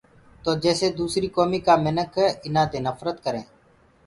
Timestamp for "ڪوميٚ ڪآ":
1.35-1.73